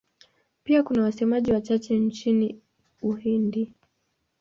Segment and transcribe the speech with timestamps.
[0.63, 2.59] Pia kuna wasemaji wachache nchini
[3.01, 3.73] Uhindi.